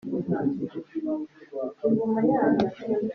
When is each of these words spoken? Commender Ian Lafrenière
Commender 1.79 2.23
Ian 2.29 2.51
Lafrenière 2.59 3.01